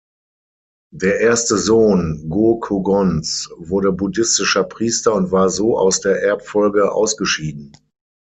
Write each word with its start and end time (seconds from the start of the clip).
Der 0.91 1.19
erste 1.19 1.59
Sohn 1.59 2.27
Go-Kōgon's 2.27 3.51
wurde 3.57 3.91
buddhistischer 3.91 4.63
Priester 4.63 5.13
und 5.13 5.31
war 5.31 5.51
so 5.51 5.77
aus 5.77 6.01
der 6.01 6.23
Erbfolge 6.23 6.91
ausgeschieden. 6.91 7.77